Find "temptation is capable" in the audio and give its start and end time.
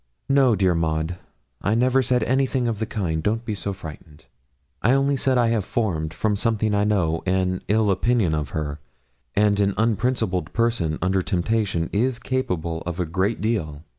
11.21-12.81